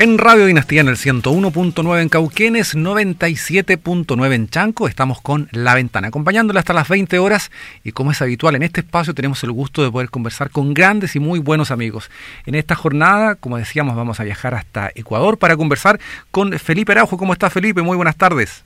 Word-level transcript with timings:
En 0.00 0.16
Radio 0.16 0.46
Dinastía 0.46 0.80
en 0.80 0.88
el 0.88 0.96
101.9 0.96 2.00
en 2.00 2.08
Cauquenes, 2.08 2.74
97.9 2.74 4.32
en 4.32 4.48
Chanco, 4.48 4.88
estamos 4.88 5.20
con 5.20 5.50
La 5.52 5.74
Ventana, 5.74 6.08
acompañándole 6.08 6.58
hasta 6.58 6.72
las 6.72 6.88
20 6.88 7.18
horas 7.18 7.50
y 7.84 7.92
como 7.92 8.10
es 8.10 8.22
habitual 8.22 8.56
en 8.56 8.62
este 8.62 8.80
espacio 8.80 9.12
tenemos 9.14 9.44
el 9.44 9.52
gusto 9.52 9.82
de 9.82 9.90
poder 9.90 10.08
conversar 10.08 10.48
con 10.48 10.72
grandes 10.72 11.16
y 11.16 11.20
muy 11.20 11.38
buenos 11.38 11.70
amigos. 11.70 12.10
En 12.46 12.54
esta 12.54 12.76
jornada, 12.76 13.34
como 13.34 13.58
decíamos, 13.58 13.94
vamos 13.94 14.20
a 14.20 14.24
viajar 14.24 14.54
hasta 14.54 14.90
Ecuador 14.94 15.36
para 15.36 15.58
conversar 15.58 16.00
con 16.30 16.58
Felipe 16.58 16.92
Araujo. 16.92 17.18
¿Cómo 17.18 17.34
está 17.34 17.50
Felipe? 17.50 17.82
Muy 17.82 17.98
buenas 17.98 18.16
tardes. 18.16 18.64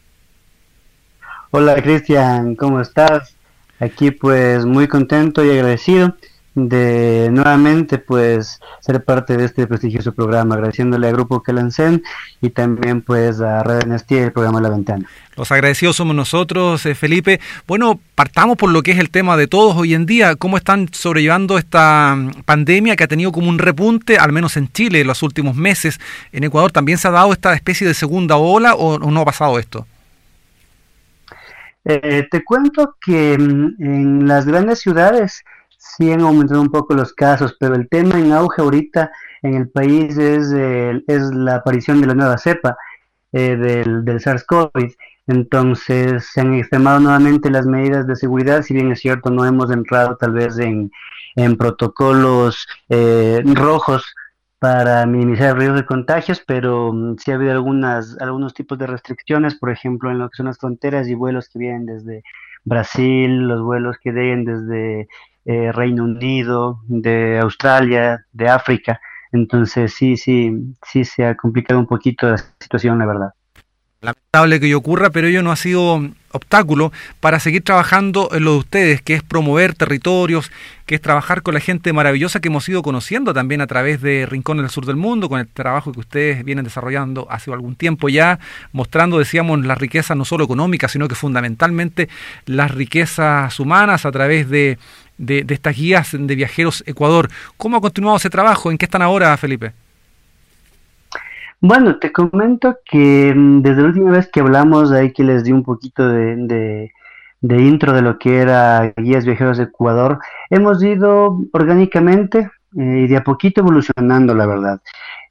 Hola 1.51 1.75
Cristian, 1.83 2.55
¿cómo 2.55 2.81
estás? 2.81 3.35
Aquí 3.81 4.13
pues 4.13 4.65
muy 4.65 4.87
contento 4.87 5.45
y 5.45 5.51
agradecido 5.51 6.15
de 6.55 7.31
nuevamente 7.33 7.99
pues 7.99 8.61
ser 8.81 9.05
parte 9.05 9.37
de 9.37 9.45
este 9.45 9.67
prestigioso 9.67 10.13
programa, 10.13 10.55
agradeciéndole 10.55 11.09
al 11.09 11.15
grupo 11.15 11.43
que 11.43 11.53
lancen 11.53 12.03
y 12.41 12.51
también 12.51 13.03
pues 13.03 13.41
a 13.41 13.63
Red 13.63 13.85
Dinastía 13.85 14.19
y 14.19 14.23
el 14.23 14.33
programa 14.33 14.61
La 14.61 14.69
Ventana. 14.69 15.09
Los 15.37 15.51
agradecidos 15.51 15.97
somos 15.97 16.15
nosotros, 16.15 16.87
eh, 16.87 16.95
Felipe. 16.95 17.41
Bueno, 17.67 17.99
partamos 18.15 18.57
por 18.57 18.71
lo 18.71 18.83
que 18.83 18.93
es 18.93 18.99
el 18.99 19.11
tema 19.11 19.37
de 19.37 19.49
todos 19.49 19.77
hoy 19.77 19.95
en 19.95 20.07
día. 20.07 20.37
¿Cómo 20.37 20.57
están 20.57 20.89
sobrellevando 20.93 21.59
esta 21.59 22.15
mm, 22.15 22.43
pandemia 22.45 22.95
que 22.95 23.03
ha 23.03 23.09
tenido 23.09 23.33
como 23.33 23.49
un 23.49 23.59
repunte, 23.59 24.17
al 24.17 24.31
menos 24.31 24.57
en 24.57 24.71
Chile, 24.71 25.01
en 25.01 25.09
los 25.09 25.25
últimos 25.25 25.57
meses? 25.57 25.99
¿En 26.31 26.45
Ecuador 26.45 26.71
también 26.71 26.99
se 26.99 27.09
ha 27.09 27.11
dado 27.11 27.33
esta 27.33 27.53
especie 27.55 27.85
de 27.85 27.95
segunda 27.95 28.37
ola 28.37 28.75
o, 28.77 28.99
no 28.99 29.21
ha 29.21 29.25
pasado 29.25 29.59
esto? 29.59 29.87
Eh, 31.85 32.29
te 32.31 32.45
cuento 32.45 32.97
que 33.05 33.37
mm, 33.37 33.75
en 33.81 34.29
las 34.29 34.47
grandes 34.47 34.81
ciudades 34.81 35.43
sí 35.97 36.13
han 36.13 36.21
aumentado 36.21 36.61
un 36.61 36.71
poco 36.71 36.95
los 36.95 37.13
casos, 37.13 37.57
pero 37.59 37.75
el 37.75 37.89
tema 37.89 38.19
en 38.19 38.33
auge 38.33 38.63
ahorita 38.63 39.11
en 39.43 39.55
el 39.55 39.69
país 39.69 40.17
es, 40.17 40.51
es 40.53 41.23
la 41.35 41.57
aparición 41.57 42.01
de 42.01 42.07
la 42.07 42.15
nueva 42.15 42.39
cepa 42.39 42.77
eh, 43.33 43.57
del, 43.57 44.05
del 44.05 44.21
SARS-CoV. 44.21 44.95
Entonces 45.27 46.29
se 46.33 46.41
han 46.41 46.55
extremado 46.55 47.01
nuevamente 47.01 47.51
las 47.51 47.67
medidas 47.67 48.07
de 48.07 48.17
seguridad, 48.17 48.63
si 48.63 48.75
bien 48.75 48.93
es 48.93 49.01
cierto 49.01 49.31
no 49.31 49.45
hemos 49.45 49.71
entrado 49.71 50.17
tal 50.17 50.33
vez 50.33 50.59
en, 50.59 50.91
en 51.35 51.57
protocolos 51.57 52.67
eh, 52.89 53.43
rojos 53.45 54.15
para 54.59 55.05
minimizar 55.07 55.51
el 55.51 55.57
riesgo 55.57 55.77
de 55.77 55.87
contagios, 55.87 56.43
pero 56.47 56.93
mm, 56.93 57.17
sí 57.19 57.31
ha 57.31 57.35
habido 57.35 57.53
algunas, 57.53 58.17
algunos 58.21 58.55
tipos 58.55 58.79
de 58.79 58.87
restricciones, 58.87 59.55
por 59.57 59.71
ejemplo, 59.71 60.11
en 60.11 60.19
lo 60.19 60.29
que 60.29 60.37
son 60.37 60.47
las 60.47 60.59
fronteras 60.59 61.09
y 61.09 61.15
vuelos 61.15 61.49
que 61.49 61.59
vienen 61.59 61.87
desde 61.87 62.23
Brasil, 62.65 63.49
los 63.49 63.63
vuelos 63.63 63.97
que 64.03 64.11
vienen 64.11 64.45
desde 64.45 65.09
eh, 65.45 65.73
Reino 65.73 66.05
Unido, 66.05 66.81
de 66.87 67.39
Australia, 67.39 68.25
de 68.33 68.49
África. 68.49 69.01
Entonces 69.33 69.93
sí, 69.95 70.17
sí, 70.17 70.53
sí 70.83 71.05
se 71.05 71.27
ha 71.27 71.37
complicado 71.37 71.81
un 71.81 71.87
poquito 71.87 72.29
la 72.29 72.39
situación, 72.61 72.99
la 72.99 73.07
verdad. 73.07 73.31
Lamentable 74.01 74.61
que 74.61 74.67
ello 74.67 74.79
ocurra, 74.79 75.11
pero 75.11 75.29
ello 75.29 75.43
no 75.43 75.51
ha 75.51 75.57
sido 75.57 76.03
obstáculo 76.31 76.93
para 77.21 77.41
seguir 77.41 77.65
trabajando 77.65 78.29
en 78.33 78.45
lo 78.45 78.53
de 78.53 78.59
ustedes, 78.59 79.03
que 79.03 79.15
es 79.15 79.23
promover 79.23 79.75
territorios, 79.75 80.53
que 80.85 80.97
es 80.97 81.01
trabajar 81.01 81.43
con 81.43 81.55
la 81.55 81.61
gente 81.61 81.93
maravillosa 81.93 82.41
que 82.41 82.49
hemos 82.49 82.69
ido 82.69 82.83
conociendo 82.83 83.33
también 83.33 83.61
a 83.63 83.67
través 83.67 84.03
de 84.03 84.27
Rincones 84.27 84.65
del 84.65 84.71
Sur 84.71 84.85
del 84.85 84.97
Mundo, 84.97 85.29
con 85.29 85.41
el 85.41 85.49
trabajo 85.49 85.93
que 85.93 86.01
ustedes 86.01 86.45
vienen 86.45 86.65
desarrollando 86.65 87.27
hace 87.31 87.51
algún 87.51 87.77
tiempo 87.77 88.09
ya, 88.09 88.39
mostrando, 88.73 89.19
decíamos, 89.19 89.65
las 89.65 89.79
riquezas 89.79 90.17
no 90.17 90.25
solo 90.25 90.45
económicas, 90.45 90.93
sino 90.93 91.09
que 91.09 91.15
fundamentalmente 91.15 92.09
las 92.45 92.73
riquezas 92.73 93.59
humanas 93.59 94.05
a 94.05 94.13
través 94.13 94.51
de, 94.51 94.79
de, 95.19 95.45
estas 95.49 95.77
guías 95.77 96.11
de 96.19 96.35
viajeros 96.35 96.83
Ecuador. 96.87 97.29
¿Cómo 97.57 97.77
ha 97.77 97.81
continuado 97.81 98.17
ese 98.17 98.31
trabajo? 98.31 98.71
¿En 98.71 98.79
qué 98.79 98.87
están 98.87 99.03
ahora, 99.03 99.37
Felipe? 99.37 99.73
Bueno, 101.61 101.99
te 101.99 102.13
comento 102.13 102.79
que 102.85 103.33
mm, 103.35 103.63
desde 103.63 103.83
la 103.83 103.89
última 103.89 104.11
vez 104.11 104.29
que 104.31 104.41
hablamos, 104.41 104.93
ahí 104.93 105.13
que 105.13 105.25
les 105.25 105.45
di 105.45 105.53
un 105.53 105.63
poquito 105.63 106.07
de, 106.07 106.91
de, 107.41 107.63
intro 107.63 107.93
de 107.93 108.03
lo 108.03 108.19
que 108.19 108.39
era 108.39 108.93
Guías 108.97 109.25
Viajeros 109.25 109.57
de 109.57 109.65
Ecuador, 109.65 110.19
hemos 110.51 110.83
ido 110.83 111.41
orgánicamente 111.53 112.51
eh, 112.77 113.05
y 113.05 113.07
de 113.07 113.17
a 113.17 113.25
poquito 113.25 113.63
evolucionando, 113.63 114.35
la 114.35 114.45
verdad. 114.45 114.81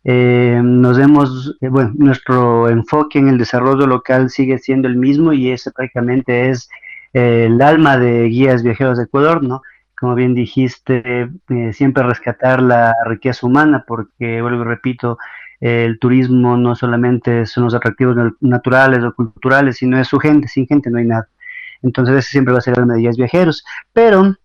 Eh, 0.06 0.60
nos 0.64 0.98
hemos, 0.98 1.56
eh, 1.62 1.70
bueno, 1.70 1.92
nuestro 1.96 2.68
enfoque 2.68 3.20
en 3.20 3.30
el 3.30 3.38
desarrollo 3.38 3.86
local 3.86 4.30
sigue 4.30 4.58
siendo 4.58 4.88
el 4.88 4.98
mismo 4.98 5.34
y 5.34 5.52
ese 5.52 5.72
prácticamente 5.72 6.50
es 6.50 6.68
el 7.14 7.62
alma 7.62 7.98
de 7.98 8.24
Guías 8.24 8.64
Viajeros 8.64 8.98
de 8.98 9.04
Ecuador, 9.04 9.44
¿no? 9.44 9.62
Como 10.04 10.16
bien 10.16 10.34
dijiste, 10.34 11.30
siempre 11.72 12.04
rescatar 12.04 12.62
la 12.62 12.94
riqueza 13.06 13.48
humana, 13.48 13.86
porque, 13.88 14.42
vuelvo 14.42 14.64
y 14.64 14.66
repito, 14.66 15.18
el 15.62 15.98
turismo 15.98 16.58
no 16.58 16.76
solamente 16.76 17.46
son 17.46 17.64
los 17.64 17.74
atractivos 17.74 18.18
naturales 18.42 19.02
o 19.02 19.14
culturales, 19.14 19.78
sino 19.78 19.98
es 19.98 20.10
su 20.10 20.20
gente, 20.20 20.50
sin 20.50 20.68
gente 20.68 20.90
no 20.90 20.98
hay 20.98 21.06
nada. 21.06 21.30
Entonces 21.82 22.18
ese 22.18 22.32
siempre 22.32 22.52
va 22.52 22.58
a 22.58 22.62
ser 22.62 22.78
el 22.78 22.98
guías 22.98 23.16
viajeros. 23.16 23.64
Pero 23.94 24.36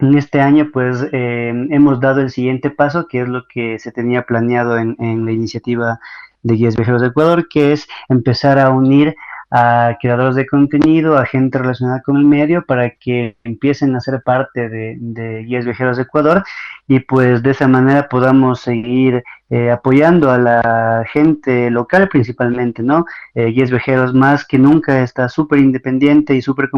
en 0.00 0.18
este 0.18 0.40
año 0.40 0.68
pues 0.72 1.06
eh, 1.12 1.52
hemos 1.70 2.00
dado 2.00 2.20
el 2.20 2.30
siguiente 2.30 2.68
paso, 2.68 3.06
que 3.06 3.20
es 3.20 3.28
lo 3.28 3.46
que 3.46 3.78
se 3.78 3.92
tenía 3.92 4.22
planeado 4.22 4.78
en, 4.78 4.96
en 4.98 5.24
la 5.24 5.30
iniciativa 5.30 6.00
de 6.42 6.54
Guías 6.54 6.74
Viajeros 6.74 7.02
de 7.02 7.08
Ecuador, 7.08 7.46
que 7.48 7.70
es 7.70 7.86
empezar 8.08 8.58
a 8.58 8.70
unir 8.70 9.14
a 9.50 9.96
creadores 10.00 10.34
de 10.34 10.46
contenido, 10.46 11.16
a 11.16 11.24
gente 11.26 11.58
relacionada 11.58 12.02
con 12.02 12.16
el 12.16 12.24
medio, 12.24 12.64
para 12.66 12.90
que 12.90 13.36
empiecen 13.44 13.96
a 13.96 14.00
ser 14.00 14.22
parte 14.22 14.68
de, 14.68 14.96
de 14.98 15.44
Guías 15.44 15.64
Viajeros 15.64 15.96
de 15.96 16.02
Ecuador 16.02 16.44
y 16.86 17.00
pues 17.00 17.42
de 17.42 17.50
esa 17.50 17.68
manera 17.68 18.08
podamos 18.08 18.60
seguir 18.60 19.22
eh, 19.50 19.70
apoyando 19.70 20.30
a 20.30 20.38
la 20.38 21.04
gente 21.10 21.70
local 21.70 22.08
principalmente, 22.08 22.82
¿no? 22.82 23.06
Eh, 23.34 23.46
Guías 23.46 23.70
Viajeros 23.70 24.12
más 24.12 24.46
que 24.46 24.58
nunca 24.58 25.02
está 25.02 25.28
súper 25.28 25.60
independiente 25.60 26.34
y 26.34 26.42
súper 26.42 26.68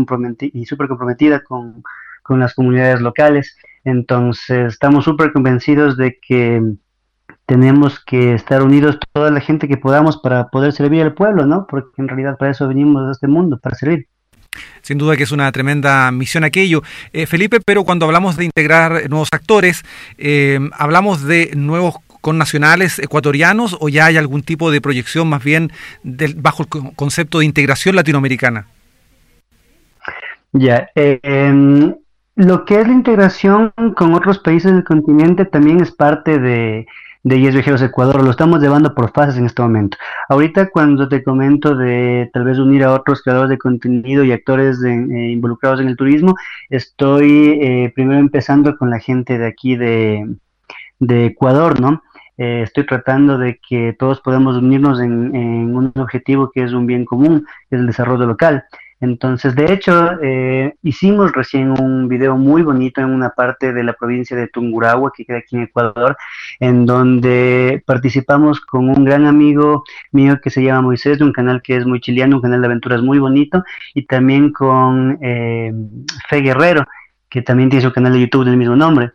y 0.41 0.67
super 0.67 0.89
comprometida 0.89 1.43
con, 1.43 1.83
con 2.23 2.39
las 2.39 2.55
comunidades 2.55 3.01
locales. 3.01 3.57
Entonces 3.85 4.75
estamos 4.75 5.05
súper 5.05 5.33
convencidos 5.33 5.97
de 5.97 6.19
que 6.21 6.63
tenemos 7.51 7.99
que 7.99 8.35
estar 8.35 8.63
unidos 8.63 8.97
toda 9.13 9.33
la 9.33 9.41
gente 9.41 9.67
que 9.67 9.77
podamos 9.77 10.19
para 10.19 10.51
poder 10.51 10.73
servir 10.73 11.03
al 11.03 11.15
pueblo, 11.15 11.47
¿no? 11.47 11.67
Porque 11.69 11.91
en 11.99 12.07
realidad 12.07 12.39
para 12.39 12.53
eso 12.53 12.69
venimos 12.69 13.09
a 13.09 13.11
este 13.11 13.27
mundo, 13.27 13.59
para 13.59 13.75
servir. 13.75 14.07
Sin 14.83 14.99
duda 14.99 15.17
que 15.17 15.25
es 15.25 15.33
una 15.33 15.51
tremenda 15.51 16.13
misión 16.13 16.45
aquello. 16.45 16.85
Eh, 17.13 17.27
Felipe, 17.27 17.59
pero 17.67 17.83
cuando 17.83 18.07
hablamos 18.07 18.37
de 18.37 18.45
integrar 18.45 19.11
nuevos 19.11 19.31
actores, 19.33 19.83
eh, 20.17 20.61
¿hablamos 20.79 21.25
de 21.25 21.51
nuevos 21.57 21.97
connacionales 22.21 23.01
ecuatorianos 23.01 23.77
o 23.81 23.89
ya 23.89 24.07
hay 24.07 24.17
algún 24.17 24.45
tipo 24.45 24.71
de 24.71 24.81
proyección 24.81 25.27
más 25.27 25.43
bien 25.43 25.73
del, 26.05 26.37
bajo 26.37 26.63
el 26.63 26.95
concepto 26.95 27.41
de 27.41 27.47
integración 27.47 27.97
latinoamericana? 27.97 28.69
Ya, 30.53 30.89
eh, 30.95 31.19
em, 31.25 31.97
lo 32.37 32.65
que 32.65 32.81
es 32.81 32.87
la 32.87 32.95
integración 32.95 33.73
con 33.97 34.15
otros 34.15 34.39
países 34.39 34.73
del 34.73 34.85
continente 34.85 35.47
también 35.47 35.81
es 35.81 35.91
parte 35.91 36.39
de, 36.39 36.87
de 37.23 37.39
Yes 37.39 37.55
Viajeros 37.55 37.83
Ecuador, 37.83 38.25
lo 38.25 38.31
estamos 38.31 38.61
llevando 38.61 38.95
por 38.95 39.13
fases 39.13 39.37
en 39.37 39.45
este 39.45 39.61
momento. 39.61 39.99
Ahorita 40.29 40.71
cuando 40.71 41.09
te 41.09 41.23
comento 41.23 41.77
de 41.77 42.31
tal 42.33 42.45
vez 42.45 42.59
unir 42.59 42.85
a 42.85 42.95
otros 42.95 43.23
creadores 43.23 43.51
de 43.51 43.59
contenido 43.59 44.25
y 44.25 44.33
actores 44.33 44.83
eh, 44.83 44.89
involucrados 44.89 45.81
en 45.81 45.89
el 45.89 45.97
turismo, 45.97 46.35
estoy 46.71 47.59
eh, 47.61 47.93
primero 47.95 48.21
empezando 48.21 48.77
con 48.77 48.89
la 48.89 48.99
gente 48.99 49.39
de 49.39 49.47
aquí 49.47 49.77
de, 49.77 50.35
de 50.99 51.27
Ecuador, 51.27 51.79
¿no? 51.81 52.03
Eh, 52.39 52.63
estoy 52.63 52.87
tratando 52.87 53.37
de 53.37 53.61
que 53.69 53.95
todos 53.99 54.23
podamos 54.23 54.57
unirnos 54.57 54.99
en, 54.99 55.35
en, 55.37 55.77
un 55.77 55.93
objetivo 55.97 56.51
que 56.51 56.63
es 56.63 56.73
un 56.73 56.87
bien 56.87 57.05
común, 57.05 57.45
que 57.69 57.77
es 57.77 57.81
el 57.83 57.87
desarrollo 57.87 58.25
local. 58.25 58.65
Entonces, 59.01 59.55
de 59.55 59.73
hecho, 59.73 60.13
eh, 60.23 60.75
hicimos 60.83 61.33
recién 61.33 61.71
un 61.81 62.07
video 62.07 62.37
muy 62.37 62.63
bonito 62.63 63.01
en 63.01 63.09
una 63.09 63.31
parte 63.31 63.73
de 63.73 63.83
la 63.83 63.95
provincia 63.95 64.37
de 64.37 64.49
Tungurahua, 64.49 65.11
que 65.17 65.25
queda 65.25 65.39
aquí 65.39 65.57
en 65.57 65.63
Ecuador, 65.63 66.19
en 66.59 66.85
donde 66.85 67.83
participamos 67.87 68.61
con 68.61 68.91
un 68.91 69.05
gran 69.05 69.27
amigo 69.27 69.85
mío 70.13 70.39
que 70.43 70.51
se 70.51 70.63
llama 70.63 70.83
Moisés, 70.83 71.19
de 71.19 71.25
un 71.25 71.33
canal 71.33 71.63
que 71.63 71.77
es 71.77 71.87
muy 71.87 72.01
chileano, 72.01 72.37
un 72.37 72.43
canal 72.43 72.61
de 72.61 72.67
aventuras 72.67 73.01
muy 73.01 73.19
bonito, 73.19 73.65
y 73.95 74.05
también 74.05 74.53
con 74.53 75.19
eh, 75.23 75.73
Fe 76.29 76.43
Guerrero, 76.43 76.85
que 77.31 77.41
también 77.41 77.71
tiene 77.71 77.85
su 77.85 77.93
canal 77.93 78.13
de 78.13 78.21
YouTube 78.21 78.45
del 78.45 78.59
mismo 78.59 78.77
nombre. 78.77 79.13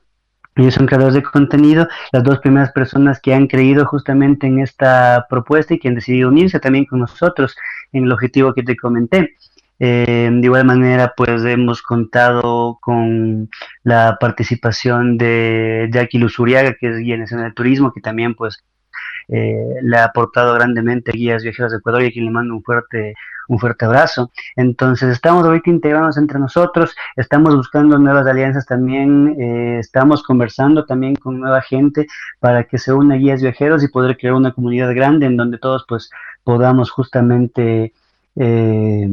Ellos 0.56 0.74
son 0.74 0.88
creadores 0.88 1.15
de 1.15 1.21
contenido, 1.21 1.88
las 2.13 2.24
dos 2.24 2.39
primeras 2.39 2.71
personas 2.71 3.19
que 3.19 3.33
han 3.33 3.45
creído 3.45 3.86
justamente 3.86 4.48
en 4.48 4.59
esta 4.59 5.27
propuesta 5.30 5.74
y 5.74 5.80
que 5.80 5.89
han 5.89 5.95
decidido 5.95 6.30
unirse 6.30 6.62
también 6.62 6.86
con 6.86 7.01
nosotros 7.01 7.56
en 7.92 8.06
el 8.06 8.12
objetivo 8.12 8.54
que 8.54 8.63
te 8.63 8.77
comenté. 8.77 9.36
Eh, 9.80 10.30
de 10.31 10.45
igual 10.45 10.66
manera, 10.66 11.13
pues 11.16 11.44
hemos 11.44 11.81
contado 11.81 12.77
con 12.81 13.50
la 13.83 14.18
participación 14.19 15.18
de 15.18 15.89
Jackie 15.92 16.18
Luzuriaga, 16.18 16.75
que 16.75 16.89
es 16.89 16.98
guía 16.98 17.18
nacional 17.18 17.50
de 17.50 17.56
turismo, 17.56 17.92
que 17.94 18.01
también 18.01 18.36
pues 18.36 18.63
eh, 19.27 19.75
le 19.81 19.98
ha 19.98 20.06
aportado 20.06 20.54
grandemente 20.54 21.12
guías 21.12 21.44
viajeras 21.44 21.72
de 21.72 21.80
Ecuador 21.80 22.04
y 22.04 22.07
a 22.07 22.12
quien 22.12 22.25
le 22.25 22.31
mando 22.31 22.54
un 22.54 22.63
fuerte, 22.63 23.16
un 23.48 23.60
fuerte 23.60 23.86
abrazo. 23.86 24.31
Entonces 24.56 25.10
estamos 25.10 25.45
ahorita 25.45 25.69
integrándonos 25.69 26.18
entre 26.18 26.39
nosotros, 26.39 26.95
estamos 27.16 27.56
buscando 27.56 27.98
nuevas 27.98 28.28
alianzas 28.28 28.66
también, 28.66 29.36
eh, 29.39 29.80
estamos 29.80 30.24
conversando 30.24 30.86
también 30.86 31.16
con 31.16 31.39
nueva 31.39 31.62
gente 31.62 32.07
para 32.39 32.63
que 32.66 32.78
se 32.78 32.94
una 32.94 33.16
guías 33.16 33.42
viajeros 33.42 33.83
y 33.83 33.88
poder 33.88 34.18
crear 34.18 34.36
una 34.36 34.54
comunidad 34.54 34.94
grande 34.94 35.25
en 35.25 35.38
donde 35.38 35.57
todos 35.57 35.86
pues 35.88 36.10
podamos 36.44 36.92
justamente... 36.92 37.94
Eh, 38.38 39.10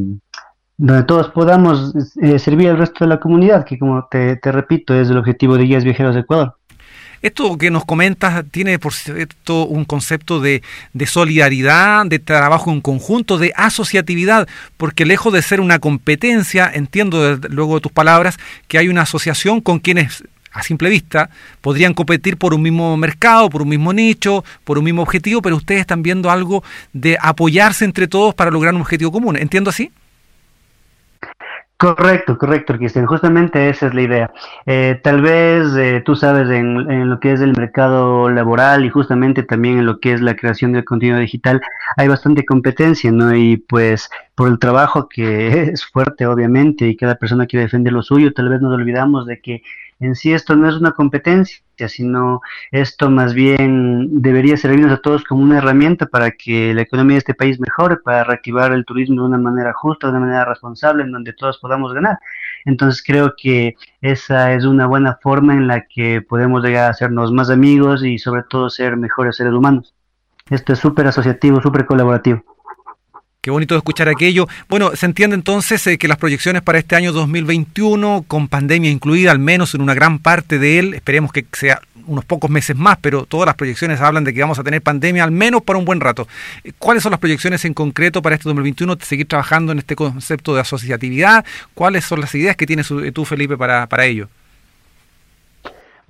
donde 0.82 1.04
todos 1.04 1.28
podamos 1.28 1.94
eh, 2.20 2.40
servir 2.40 2.68
al 2.68 2.76
resto 2.76 3.04
de 3.04 3.08
la 3.08 3.20
comunidad, 3.20 3.64
que 3.64 3.78
como 3.78 4.08
te, 4.10 4.36
repito, 4.42 4.92
es 4.92 5.08
el 5.10 5.16
objetivo 5.16 5.56
de 5.56 5.62
Guías 5.62 5.84
Viajeros 5.84 6.16
de 6.16 6.22
Ecuador. 6.22 6.56
Esto 7.22 7.56
que 7.56 7.70
nos 7.70 7.84
comentas 7.84 8.44
tiene, 8.50 8.80
por 8.80 8.92
cierto, 8.92 9.64
un 9.64 9.84
concepto 9.84 10.40
de, 10.40 10.60
de, 10.92 11.06
solidaridad, 11.06 12.04
de 12.06 12.18
trabajo 12.18 12.72
en 12.72 12.80
conjunto, 12.80 13.38
de 13.38 13.52
asociatividad, 13.54 14.48
porque 14.76 15.06
lejos 15.06 15.32
de 15.32 15.42
ser 15.42 15.60
una 15.60 15.78
competencia, 15.78 16.68
entiendo 16.74 17.38
luego 17.48 17.76
de 17.76 17.80
tus 17.82 17.92
palabras 17.92 18.36
que 18.66 18.78
hay 18.78 18.88
una 18.88 19.02
asociación 19.02 19.60
con 19.60 19.78
quienes 19.78 20.24
a 20.50 20.64
simple 20.64 20.90
vista 20.90 21.30
podrían 21.60 21.94
competir 21.94 22.36
por 22.36 22.54
un 22.54 22.62
mismo 22.62 22.96
mercado, 22.96 23.50
por 23.50 23.62
un 23.62 23.68
mismo 23.68 23.92
nicho, 23.92 24.44
por 24.64 24.78
un 24.78 24.84
mismo 24.84 25.02
objetivo, 25.02 25.42
pero 25.42 25.54
ustedes 25.54 25.82
están 25.82 26.02
viendo 26.02 26.28
algo 26.28 26.64
de 26.92 27.16
apoyarse 27.20 27.84
entre 27.84 28.08
todos 28.08 28.34
para 28.34 28.50
lograr 28.50 28.74
un 28.74 28.80
objetivo 28.80 29.12
común. 29.12 29.36
¿Entiendo 29.36 29.70
así? 29.70 29.92
Correcto, 31.82 32.38
correcto, 32.38 32.78
Cristian. 32.78 33.06
Justamente 33.06 33.68
esa 33.68 33.88
es 33.88 33.94
la 33.94 34.02
idea. 34.02 34.30
Eh, 34.66 35.00
tal 35.02 35.20
vez 35.20 35.74
eh, 35.76 36.00
tú 36.04 36.14
sabes 36.14 36.48
en, 36.48 37.10
lo 37.10 37.18
que 37.18 37.32
es 37.32 37.40
el 37.40 37.56
mercado 37.56 38.30
laboral 38.30 38.84
y 38.84 38.88
justamente 38.88 39.42
también 39.42 39.78
en 39.78 39.86
lo 39.86 39.98
que 39.98 40.12
es 40.12 40.20
la 40.20 40.36
creación 40.36 40.72
del 40.72 40.84
contenido 40.84 41.18
digital 41.18 41.60
hay 41.96 42.06
bastante 42.06 42.44
competencia, 42.44 43.10
¿no? 43.10 43.34
Y 43.34 43.56
pues 43.56 44.10
por 44.36 44.46
el 44.48 44.60
trabajo 44.60 45.08
que 45.08 45.48
es 45.72 45.84
fuerte, 45.84 46.24
obviamente, 46.24 46.86
y 46.86 46.96
cada 46.96 47.16
persona 47.16 47.46
quiere 47.46 47.64
defender 47.64 47.92
lo 47.92 48.02
suyo, 48.04 48.32
tal 48.32 48.48
vez 48.48 48.60
nos 48.60 48.72
olvidamos 48.72 49.26
de 49.26 49.40
que 49.40 49.64
en 50.02 50.16
sí 50.16 50.32
esto 50.32 50.56
no 50.56 50.68
es 50.68 50.74
una 50.74 50.92
competencia, 50.92 51.62
sino 51.88 52.40
esto 52.70 53.10
más 53.10 53.34
bien 53.34 54.20
debería 54.20 54.56
servirnos 54.56 54.92
a 54.92 54.96
todos 54.98 55.24
como 55.24 55.42
una 55.42 55.58
herramienta 55.58 56.06
para 56.06 56.32
que 56.32 56.74
la 56.74 56.82
economía 56.82 57.14
de 57.14 57.18
este 57.18 57.34
país 57.34 57.60
mejore, 57.60 57.96
para 57.96 58.24
reactivar 58.24 58.72
el 58.72 58.84
turismo 58.84 59.22
de 59.22 59.28
una 59.28 59.38
manera 59.38 59.72
justa, 59.72 60.08
de 60.08 60.12
una 60.12 60.26
manera 60.26 60.44
responsable, 60.44 61.04
en 61.04 61.12
donde 61.12 61.32
todos 61.32 61.58
podamos 61.58 61.92
ganar. 61.94 62.18
Entonces 62.64 63.02
creo 63.04 63.34
que 63.36 63.76
esa 64.00 64.52
es 64.52 64.64
una 64.64 64.86
buena 64.86 65.18
forma 65.22 65.54
en 65.54 65.68
la 65.68 65.86
que 65.86 66.20
podemos 66.20 66.62
llegar 66.62 66.86
a 66.86 66.90
hacernos 66.90 67.32
más 67.32 67.50
amigos 67.50 68.04
y 68.04 68.18
sobre 68.18 68.42
todo 68.42 68.70
ser 68.70 68.96
mejores 68.96 69.36
seres 69.36 69.52
humanos. 69.52 69.94
Esto 70.50 70.72
es 70.72 70.80
súper 70.80 71.06
asociativo, 71.06 71.62
súper 71.62 71.86
colaborativo. 71.86 72.44
Qué 73.44 73.50
bonito 73.50 73.76
escuchar 73.76 74.08
aquello. 74.08 74.46
Bueno, 74.68 74.94
se 74.94 75.04
entiende 75.04 75.34
entonces 75.34 75.84
eh, 75.88 75.98
que 75.98 76.06
las 76.06 76.16
proyecciones 76.16 76.62
para 76.62 76.78
este 76.78 76.94
año 76.94 77.10
2021, 77.10 78.24
con 78.28 78.46
pandemia 78.46 78.88
incluida, 78.88 79.32
al 79.32 79.40
menos 79.40 79.74
en 79.74 79.82
una 79.82 79.94
gran 79.94 80.20
parte 80.20 80.60
de 80.60 80.78
él, 80.78 80.94
esperemos 80.94 81.32
que 81.32 81.44
sea 81.52 81.82
unos 82.06 82.24
pocos 82.24 82.48
meses 82.48 82.76
más, 82.76 82.98
pero 83.00 83.26
todas 83.26 83.46
las 83.46 83.56
proyecciones 83.56 84.00
hablan 84.00 84.22
de 84.22 84.32
que 84.32 84.40
vamos 84.40 84.60
a 84.60 84.62
tener 84.62 84.80
pandemia 84.80 85.24
al 85.24 85.32
menos 85.32 85.60
para 85.62 85.76
un 85.76 85.84
buen 85.84 85.98
rato. 85.98 86.28
¿Cuáles 86.78 87.02
son 87.02 87.10
las 87.10 87.18
proyecciones 87.18 87.64
en 87.64 87.74
concreto 87.74 88.22
para 88.22 88.36
este 88.36 88.48
2021? 88.48 88.96
¿Seguir 89.02 89.26
trabajando 89.26 89.72
en 89.72 89.80
este 89.80 89.96
concepto 89.96 90.54
de 90.54 90.60
asociatividad? 90.60 91.44
¿Cuáles 91.74 92.04
son 92.04 92.20
las 92.20 92.32
ideas 92.36 92.54
que 92.54 92.68
tienes 92.68 92.92
tú, 93.12 93.24
Felipe, 93.24 93.56
para, 93.56 93.88
para 93.88 94.06
ello? 94.06 94.28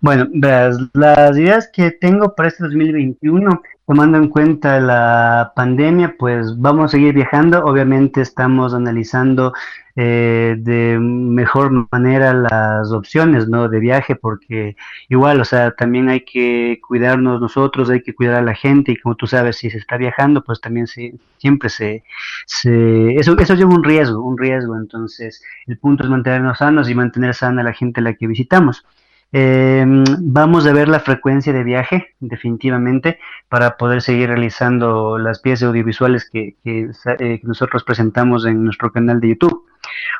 Bueno, 0.02 0.28
las, 0.32 0.78
las 0.94 1.38
ideas 1.38 1.70
que 1.72 1.92
tengo 1.92 2.34
para 2.34 2.48
este 2.48 2.64
2021 2.64 3.62
tomando 3.86 4.18
en 4.18 4.28
cuenta 4.28 4.80
la 4.80 5.52
pandemia, 5.54 6.16
pues 6.18 6.58
vamos 6.58 6.86
a 6.86 6.88
seguir 6.88 7.14
viajando. 7.14 7.64
Obviamente 7.64 8.20
estamos 8.20 8.74
analizando 8.74 9.52
eh, 9.94 10.56
de 10.58 10.98
mejor 10.98 11.86
manera 11.92 12.34
las 12.34 12.90
opciones, 12.90 13.46
¿no? 13.46 13.68
De 13.68 13.78
viaje, 13.78 14.16
porque 14.16 14.74
igual, 15.08 15.40
o 15.40 15.44
sea, 15.44 15.70
también 15.70 16.08
hay 16.08 16.24
que 16.24 16.80
cuidarnos 16.84 17.40
nosotros, 17.40 17.88
hay 17.88 18.02
que 18.02 18.14
cuidar 18.14 18.36
a 18.36 18.42
la 18.42 18.54
gente 18.54 18.90
y 18.90 18.96
como 18.96 19.14
tú 19.14 19.28
sabes, 19.28 19.58
si 19.58 19.70
se 19.70 19.78
está 19.78 19.98
viajando, 19.98 20.42
pues 20.42 20.60
también 20.60 20.88
se, 20.88 21.14
siempre 21.38 21.68
se, 21.68 22.02
se 22.46 23.14
eso, 23.14 23.38
eso 23.38 23.54
lleva 23.54 23.72
un 23.72 23.84
riesgo, 23.84 24.20
un 24.20 24.36
riesgo. 24.36 24.76
Entonces, 24.76 25.44
el 25.68 25.78
punto 25.78 26.02
es 26.02 26.10
mantenernos 26.10 26.58
sanos 26.58 26.88
y 26.90 26.94
mantener 26.96 27.34
sana 27.34 27.60
a 27.60 27.64
la 27.64 27.72
gente 27.72 28.00
a 28.00 28.02
la 28.02 28.14
que 28.14 28.26
visitamos. 28.26 28.84
Eh, 29.34 29.84
vamos 30.20 30.66
a 30.66 30.72
ver 30.72 30.88
la 30.88 31.00
frecuencia 31.00 31.52
de 31.52 31.64
viaje, 31.64 32.14
definitivamente, 32.20 33.18
para 33.48 33.78
poder 33.78 34.02
seguir 34.02 34.28
realizando 34.28 35.18
las 35.18 35.40
piezas 35.40 35.68
audiovisuales 35.68 36.28
que, 36.28 36.56
que, 36.62 36.90
eh, 37.18 37.40
nosotros 37.42 37.82
presentamos 37.82 38.44
en 38.44 38.64
nuestro 38.64 38.92
canal 38.92 39.20
de 39.20 39.28
YouTube. 39.30 39.64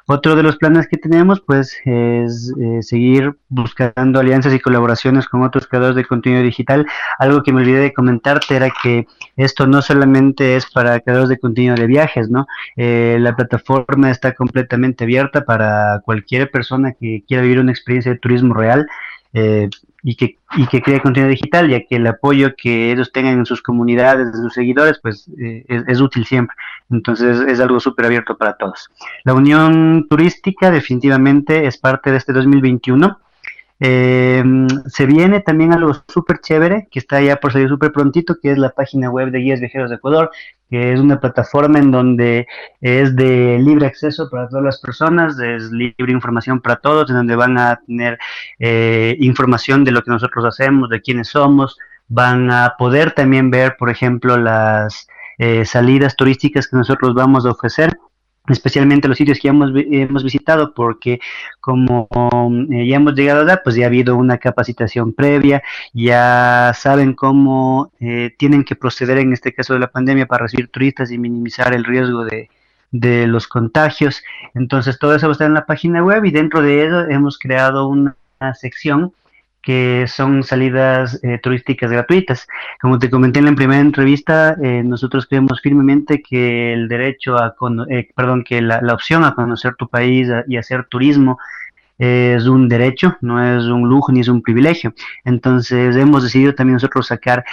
Otro 0.06 0.34
de 0.34 0.43
los 0.43 0.56
planes 0.56 0.88
que 0.88 0.96
tenemos, 0.96 1.40
pues, 1.40 1.76
es 1.84 2.52
eh, 2.60 2.82
seguir 2.82 3.37
buscando 3.49 4.20
alianzas 4.20 4.54
y 4.54 4.60
colaboraciones 4.60 5.28
con 5.28 5.43
otros 5.43 5.66
creadores 5.66 5.96
de 5.96 6.04
contenido 6.04 6.43
digital. 6.43 6.87
Algo 7.19 7.43
que 7.43 7.52
me 7.52 7.60
olvidé 7.62 7.81
de 7.81 7.93
comentarte 7.93 8.56
era 8.56 8.70
que 8.82 9.06
esto 9.37 9.66
no 9.66 9.81
solamente 9.82 10.56
es 10.56 10.70
para 10.70 11.00
creadores 11.00 11.28
de 11.28 11.38
contenido 11.38 11.75
de 11.76 11.87
viajes, 11.87 12.28
¿no? 12.28 12.46
Eh, 12.76 13.16
la 13.20 13.37
plataforma 13.37 14.10
está 14.10 14.34
completamente 14.34 15.04
abierta 15.04 15.44
para 15.44 16.00
cualquier 16.04 16.50
persona 16.50 16.93
que 16.93 17.25
quiera 17.26 17.43
vivir 17.43 17.60
una 17.60 17.72
experiencia 17.72 18.12
de 18.12 18.19
turismo 18.19 18.54
real. 18.54 18.87
Eh, 19.34 19.70
y 20.02 20.16
que, 20.16 20.38
y 20.56 20.66
que 20.66 20.82
cree 20.82 21.00
contenido 21.00 21.31
digital, 21.31 21.69
ya 21.69 21.81
que 21.81 21.96
el 21.96 22.06
apoyo 22.06 22.54
que 22.56 22.90
ellos 22.90 23.12
tengan 23.12 23.38
en 23.38 23.46
sus 23.46 23.62
comunidades, 23.62 24.34
en 24.34 24.43
sus 24.43 24.52
seguidores, 24.52 24.99
pues 25.00 25.28
eh, 25.38 25.64
es, 25.69 26.00
útil 26.00 26.26
siempre. 26.26 26.56
Entonces 26.90 27.40
es 27.40 27.60
algo 27.60 27.78
súper 27.78 28.06
abierto 28.06 28.37
para 28.37 28.54
todos. 28.54 28.90
La 29.25 29.34
Unión 29.34 30.06
Turística 30.08 30.70
definitivamente 30.70 31.66
es 31.66 31.78
parte 31.78 32.10
de 32.10 32.16
este 32.16 32.32
2021. 32.32 33.19
Eh, 33.84 34.44
se 34.87 35.06
viene 35.06 35.40
también 35.40 35.73
algo 35.73 35.93
súper 36.06 36.38
chévere, 36.38 36.87
que 36.88 37.00
está 37.00 37.20
ya 37.20 37.38
por 37.38 37.52
salir 37.52 37.69
súper 37.69 37.90
prontito, 37.90 38.37
que 38.40 38.52
es 38.52 38.58
la 38.58 38.70
página 38.70 39.11
web 39.11 39.32
de 39.32 39.40
Guías 39.40 39.58
Viajeros 39.58 39.90
de 39.90 39.96
Ecuador, 39.96 40.31
que 40.70 40.93
es 40.93 41.00
una 41.00 41.19
plataforma 41.19 41.81
en 41.81 41.90
donde 41.90 42.46
es 42.81 43.17
de 43.17 43.58
libre 43.58 43.87
acceso 43.87 44.31
para 44.31 44.49
todas 44.49 44.64
las 44.64 44.81
personas, 44.81 45.37
es 45.40 45.73
libre 45.73 46.12
información 46.12 46.61
para 46.61 46.76
todos, 46.76 47.11
en 47.11 47.17
donde 47.17 47.34
van 47.34 47.58
a 47.58 47.81
tener 47.84 48.20
eh, 48.61 49.17
información 49.19 49.82
de 49.82 49.90
lo 49.90 50.02
que 50.02 50.12
nosotros 50.12 50.44
hacemos, 50.44 50.88
de 50.88 51.02
quiénes 51.02 51.26
somos, 51.26 51.76
van 52.06 52.52
a 52.52 52.76
poder 52.78 53.11
también 53.11 53.50
ver, 53.50 53.75
por 53.76 53.90
ejemplo, 53.90 54.37
las 54.37 55.08
eh, 55.38 55.64
salidas 55.64 56.14
turísticas 56.14 56.69
que 56.69 56.76
nosotros 56.76 57.14
vamos 57.14 57.46
a 57.46 57.50
ofrecer 57.50 57.99
especialmente 58.48 59.08
los 59.08 59.18
sitios 59.18 59.38
que 59.38 59.48
ya 59.48 59.50
hemos, 59.50 59.70
hemos 59.74 60.24
visitado, 60.24 60.74
porque 60.74 61.20
como 61.60 62.08
eh, 62.70 62.86
ya 62.86 62.96
hemos 62.96 63.14
llegado 63.14 63.50
a 63.50 63.56
pues 63.58 63.76
ya 63.76 63.84
ha 63.84 63.86
habido 63.86 64.16
una 64.16 64.38
capacitación 64.38 65.12
previa, 65.12 65.62
ya 65.92 66.72
saben 66.76 67.14
cómo 67.14 67.92
eh, 68.00 68.34
tienen 68.36 68.64
que 68.64 68.76
proceder 68.76 69.18
en 69.18 69.32
este 69.32 69.52
caso 69.52 69.74
de 69.74 69.80
la 69.80 69.90
pandemia 69.90 70.26
para 70.26 70.44
recibir 70.44 70.68
turistas 70.68 71.10
y 71.10 71.18
minimizar 71.18 71.75
el 71.75 71.84
riesgo 71.84 72.25
de, 72.25 72.50
de 72.90 73.26
los 73.26 73.46
contagios. 73.46 74.22
Entonces 74.54 74.99
todo 74.99 75.14
eso 75.14 75.26
va 75.26 75.32
a 75.32 75.34
estar 75.34 75.46
en 75.46 75.54
la 75.54 75.66
página 75.66 76.02
web 76.02 76.25
y 76.25 76.30
dentro 76.30 76.62
de 76.62 76.87
eso 76.87 77.08
hemos 77.08 77.38
creado 77.38 77.87
una 77.87 78.16
sección 78.54 79.12
que 79.62 80.07
son 80.09 80.42
salidas 80.42 81.21
eh, 81.23 81.38
turísticas 81.38 81.90
gratuitas. 81.90 82.49
Como 82.81 82.99
te 82.99 83.09
comenté 83.09 83.38
en 83.38 83.47
la 83.47 83.54
primera 83.54 83.81
entrevista, 83.81 84.57
eh, 84.62 84.83
nosotros 84.85 85.26
creemos 85.26 85.61
firmemente 85.61 86.21
que 86.21 86.73
el 86.73 86.88
derecho 86.88 87.37
a, 87.38 87.54
eh, 87.88 88.09
perdón, 88.14 88.45
que 88.45 88.61
la, 88.61 88.81
opción 88.92 89.25
a 89.25 89.35
conocer 89.35 89.75
tu 89.76 89.88
país 89.88 90.28
y 90.49 90.57
hacer 90.57 90.85
turismo 90.87 91.38
es 91.99 92.47
un 92.47 92.69
derecho, 92.69 93.16
no 93.21 93.40
es 93.40 93.64
un 93.66 93.88
lujo 93.88 94.11
ni 94.11 94.21
es 94.21 94.28
un 94.28 94.42
privilegio. 94.42 94.92
Entonces 95.25 95.95
hemos 95.95 96.25
decidido 96.25 96.52
también 96.52 96.75
nosotros 96.75 97.07
sacar 97.07 97.45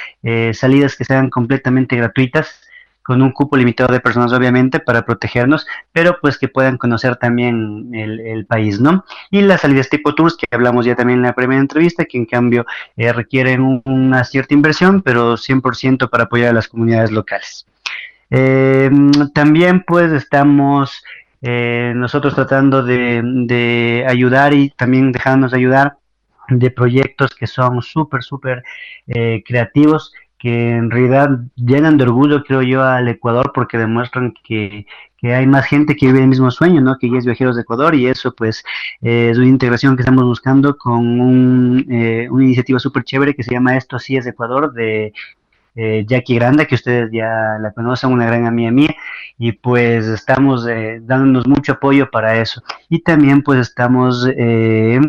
salidas 0.53 0.95
que 0.95 1.05
sean 1.05 1.29
completamente 1.29 1.95
gratuitas 1.95 2.68
con 3.09 3.23
un 3.23 3.31
cupo 3.31 3.57
limitado 3.57 3.91
de 3.91 4.01
personas 4.01 4.31
obviamente 4.33 4.79
para 4.79 5.03
protegernos, 5.03 5.65
pero 5.91 6.19
pues 6.21 6.37
que 6.37 6.47
puedan 6.47 6.77
conocer 6.77 7.15
también 7.15 7.89
el, 7.95 8.45
país, 8.45 8.79
¿no? 8.79 9.03
Y 9.31 9.41
las 9.41 9.61
salidas 9.61 9.89
tipo 9.89 10.13
tours 10.13 10.37
que 10.37 10.45
hablamos 10.51 10.85
ya 10.85 10.95
también 10.95 11.17
en 11.17 11.23
la 11.23 11.33
primera 11.33 11.59
entrevista, 11.59 12.05
que 12.05 12.19
en 12.19 12.27
cambio 12.27 12.67
eh, 12.97 13.11
requieren 13.11 13.81
una 13.85 14.23
cierta 14.25 14.53
inversión, 14.53 15.01
pero 15.01 15.37
100% 15.37 16.07
para 16.07 16.25
apoyar 16.25 16.49
a 16.49 16.53
las 16.53 16.67
comunidades 16.67 17.09
locales. 17.09 17.65
Eh, 18.29 18.91
también 19.33 19.83
pues 19.87 20.11
estamos 20.11 21.03
eh, 21.41 21.93
nosotros 21.95 22.35
tratando 22.35 22.83
de, 22.83 24.05
ayudar 24.07 24.53
y 24.53 24.69
también 24.69 25.11
dejarnos 25.11 25.55
ayudar 25.55 25.97
de 26.47 26.69
proyectos 26.69 27.31
que 27.33 27.47
son 27.47 27.81
súper, 27.81 28.21
súper 28.21 28.61
creativos 29.07 30.13
que 30.39 30.71
en 30.71 30.89
realidad 30.89 31.29
llenan 31.55 31.97
de 31.97 32.05
orgullo, 32.05 32.43
creo 32.43 32.61
yo, 32.61 32.83
al 32.83 33.07
Ecuador 33.07 33.51
porque 33.53 33.77
demuestran 33.77 34.33
que, 34.43 34.85
hay 35.21 35.45
más 35.45 35.65
gente 35.65 35.97
que 35.97 36.07
vive 36.07 36.19
el 36.19 36.27
mismo 36.27 36.49
sueño, 36.49 36.79
¿no? 36.79 36.97
Que 36.97 37.11
ya 37.11 37.17
es 37.17 37.25
viajeros 37.25 37.57
de 37.57 37.63
Ecuador 37.63 37.93
y 37.93 38.07
eso 38.07 38.33
pues 38.33 38.63
es 39.01 39.37
una 39.37 39.47
integración 39.47 39.97
que 39.97 40.03
estamos 40.03 40.23
buscando 40.23 40.77
con 40.77 41.19
un, 41.19 41.85
eh, 41.91 42.29
una 42.31 42.45
iniciativa 42.45 42.79
súper 42.79 43.03
chévere 43.03 43.35
que 43.35 43.43
se 43.43 43.51
llama 43.51 43.75
Esto 43.75 43.99
sí 43.99 44.15
es 44.15 44.25
Ecuador 44.25 44.71
de 44.71 45.11
eh, 45.75 46.05
Jackie 46.07 46.35
Granda, 46.35 46.65
que 46.65 46.75
ustedes 46.75 47.09
ya 47.11 47.57
la 47.61 47.71
conocen, 47.71 48.11
una 48.11 48.25
gran 48.25 48.45
amiga 48.45 48.71
mía, 48.71 48.95
y 49.37 49.53
pues 49.53 50.07
estamos 50.07 50.67
eh, 50.67 50.99
dándonos 51.01 51.47
mucho 51.47 51.73
apoyo 51.73 52.09
para 52.11 52.41
eso. 52.41 52.61
Y 52.89 53.01
también 53.01 53.43
pues 53.43 53.59
estamos 53.59 54.27
eh, 54.35 54.99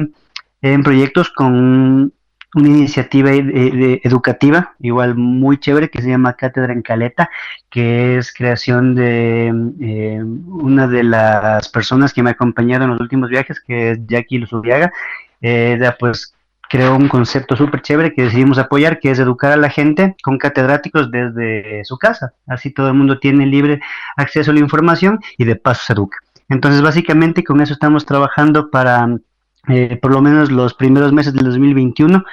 en 0.62 0.82
proyectos 0.82 1.30
con 1.30 2.12
una 2.54 2.69
iniciativa 2.69 3.30
educativa, 3.33 4.75
igual 4.80 5.14
muy 5.14 5.59
chévere, 5.59 5.88
que 5.88 6.02
se 6.02 6.09
llama 6.09 6.35
Cátedra 6.35 6.73
en 6.73 6.83
Caleta, 6.83 7.30
que 7.69 8.19
es 8.19 8.33
creación 8.33 8.95
de 8.95 10.23
una 10.49 10.88
de 10.88 11.04
las 11.04 11.69
personas 11.69 12.12
que 12.12 12.23
me 12.23 12.30
acompañado 12.30 12.85
en 12.85 12.90
los 12.90 13.00
últimos 13.00 13.30
viajes, 13.30 13.61
que 13.61 13.92
es 13.92 13.99
Jackie 14.07 14.38
Luzubiaga. 14.38 14.92
ella 15.40 15.97
pues 15.99 16.35
creó 16.69 16.97
un 16.97 17.09
concepto 17.09 17.57
súper 17.57 17.83
chévere 17.83 18.14
que 18.14 18.23
decidimos 18.23 18.59
apoyar, 18.59 19.00
que 19.00 19.11
es 19.11 19.19
educar 19.19 19.52
a 19.52 19.57
la 19.57 19.71
gente 19.71 20.14
con 20.23 20.38
catedráticos 20.38 21.11
desde 21.11 21.85
su 21.85 21.99
casa. 21.99 22.33
Así 22.47 22.71
todo 22.71 22.88
el 22.88 22.95
mundo 22.95 23.19
tiene 23.19 23.45
libre 23.47 23.80
acceso 24.16 24.52
a 24.52 24.54
la 24.54 24.61
información 24.61 25.19
y 25.37 25.45
de 25.45 25.57
paso 25.57 25.83
se 25.85 25.92
educa. 25.95 26.19
Entonces, 26.49 26.83
básicamente 26.83 27.45
con 27.45 27.61
eso 27.61 27.73
estamos 27.73 28.07
trabajando 28.07 28.71
para 28.71 29.09
eh, 29.70 29.98
por 30.00 30.12
lo 30.12 30.20
menos 30.22 30.50
los 30.50 30.74
primeros 30.74 31.12
meses 31.12 31.32
del 31.32 31.44
2021. 31.44 32.24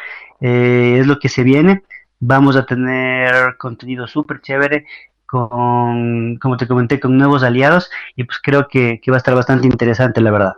Eh, 0.42 0.98
es 1.00 1.08
lo 1.08 1.20
que 1.20 1.30
se 1.30 1.44
viene. 1.44 1.84
Vamos 2.20 2.56
a 2.56 2.66
tener 2.66 3.58
contenido 3.58 4.08
súper 4.08 4.42
chévere 4.42 4.86
con, 5.26 6.38
como 6.38 6.58
te 6.58 6.68
comenté, 6.68 7.00
con 7.00 7.18
nuevos 7.18 7.44
aliados 7.44 7.90
y 8.16 8.24
pues 8.24 8.40
creo 8.42 8.68
que 8.68 9.00
va 9.10 9.16
a 9.16 9.18
estar 9.18 9.36
bastante 9.36 9.68
interesante, 9.68 10.22
la 10.22 10.32
verdad. 10.32 10.54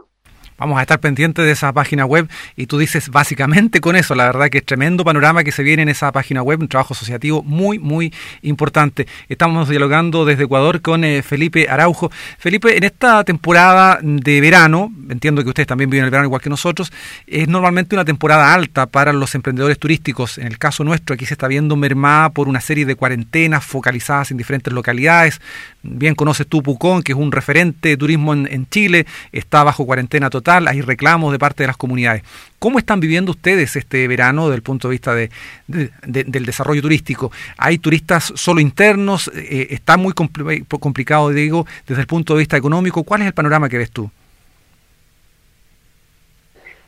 Vamos 0.60 0.78
a 0.78 0.82
estar 0.82 1.00
pendientes 1.00 1.46
de 1.46 1.52
esa 1.52 1.72
página 1.72 2.06
web 2.06 2.30
y 2.58 2.66
tú 2.66 2.78
dices 2.78 3.08
básicamente 3.08 3.80
con 3.80 3.96
eso, 3.96 4.14
la 4.14 4.26
verdad 4.26 4.50
que 4.50 4.58
es 4.58 4.66
tremendo 4.66 5.06
panorama 5.06 5.46
que 5.46 5.54
se 5.54 5.64
viene 5.64 5.84
en 5.84 5.90
esa 5.90 6.12
página 6.12 6.44
web, 6.44 6.60
un 6.60 6.68
trabajo 6.68 6.94
asociativo 6.94 7.44
muy, 7.44 7.80
muy 7.80 8.14
importante. 8.42 9.08
Estamos 9.30 9.70
dialogando 9.70 10.26
desde 10.26 10.44
Ecuador 10.44 10.82
con 10.82 11.06
eh, 11.06 11.22
Felipe 11.22 11.70
Araujo. 11.70 12.12
Felipe, 12.38 12.76
en 12.76 12.84
esta 12.84 13.24
temporada 13.24 14.00
de 14.02 14.42
verano, 14.42 14.92
entiendo 15.10 15.44
que 15.44 15.50
ustedes 15.50 15.68
también 15.68 15.90
viven 15.90 16.04
el 16.04 16.12
verano 16.12 16.26
igual 16.26 16.42
que 16.42 16.50
nosotros, 16.50 16.92
es 17.26 17.48
normalmente 17.48 17.96
una 17.96 18.04
temporada 18.04 18.54
alta 18.54 18.86
para 18.86 19.14
los 19.14 19.36
emprendedores 19.36 19.80
turísticos. 19.80 20.38
En 20.40 20.48
el 20.48 20.58
caso 20.58 20.84
nuestro, 20.84 21.14
aquí 21.14 21.26
se 21.26 21.36
está 21.36 21.48
viendo 21.48 21.78
mermada 21.78 22.32
por 22.32 22.50
una 22.50 22.60
serie 22.60 22.86
de 22.86 22.96
cuarentenas 22.96 23.64
focalizadas 23.64 24.32
en 24.32 24.38
diferentes 24.38 24.74
localidades. 24.74 25.40
Bien 25.84 26.16
conoces 26.16 26.48
tú 26.48 26.62
Pucón, 26.62 27.02
que 27.02 27.14
es 27.14 27.18
un 27.18 27.32
referente 27.32 27.88
de 27.88 27.96
turismo 27.96 28.34
en 28.34 28.68
Chile, 28.70 29.06
está 29.32 29.64
bajo 29.64 29.86
cuarentena 29.86 30.30
total 30.30 30.49
hay 30.50 30.82
reclamos 30.82 31.32
de 31.32 31.40
parte 31.40 31.64
de 31.64 31.68
las 31.68 31.78
comunidades. 31.78 32.24
¿Cómo 32.60 32.80
están 32.80 33.00
viviendo 33.00 33.32
ustedes 33.32 33.76
este 33.76 34.08
verano 34.08 34.46
desde 34.46 34.58
el 34.58 34.62
punto 34.62 34.88
de 34.88 34.92
vista 34.92 35.16
de, 35.16 35.30
del 35.68 36.46
desarrollo 36.46 36.82
turístico? 36.82 37.32
¿Hay 37.58 37.78
turistas 37.78 38.34
solo 38.36 38.60
internos? 38.60 39.32
Eh, 39.34 39.68
¿Está 39.72 39.98
muy 39.98 40.14
complicado, 40.14 41.30
digo, 41.30 41.66
desde 41.88 42.02
el 42.02 42.08
punto 42.08 42.34
de 42.34 42.40
vista 42.40 42.58
económico? 42.58 43.04
¿Cuál 43.04 43.22
es 43.22 43.28
el 43.28 43.34
panorama 43.34 43.70
que 43.70 43.78
ves 43.78 43.92
tú? 43.92 44.12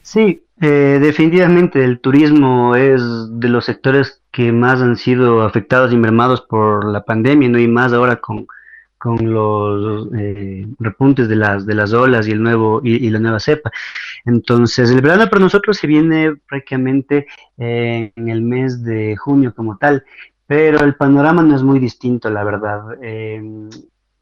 Sí, 0.01 0.43
eh, 0.59 0.99
definitivamente 1.01 1.83
el 1.83 1.99
turismo 1.99 2.75
es 2.75 3.01
de 3.29 3.49
los 3.49 3.65
sectores 3.65 4.21
que 4.31 4.51
más 4.51 4.81
han 4.81 4.97
sido 4.97 5.43
afectados 5.43 5.93
y 5.93 5.97
mermados 5.97 6.41
por 6.41 6.85
la 6.85 7.03
pandemia, 7.03 7.49
¿no? 7.49 7.59
Y 7.59 7.67
más 7.67 7.93
ahora 7.93 8.17
con, 8.17 8.47
con 9.01 9.33
los 9.33 10.09
eh, 10.15 10.67
repuntes 10.77 11.27
de 11.27 11.35
las, 11.35 11.65
de 11.65 11.73
las 11.73 11.91
olas 11.91 12.27
y, 12.27 12.31
el 12.31 12.43
nuevo, 12.43 12.81
y, 12.83 13.09
la 13.09 13.17
nueva 13.17 13.39
cepa. 13.39 13.71
Entonces, 14.25 14.91
el 14.91 15.01
verano 15.01 15.27
para 15.27 15.41
nosotros 15.41 15.77
se 15.77 15.87
viene 15.87 16.35
prácticamente 16.47 17.25
eh, 17.57 18.11
en 18.15 18.29
el 18.29 18.43
mes 18.43 18.83
de 18.83 19.15
junio 19.15 19.55
como 19.55 19.77
tal, 19.79 20.03
pero 20.45 20.81
el 20.81 20.93
panorama 20.93 21.41
no 21.41 21.55
es 21.55 21.63
muy 21.63 21.79
distinto, 21.79 22.29
la 22.29 22.43
verdad. 22.43 22.81
Eh, 23.01 23.41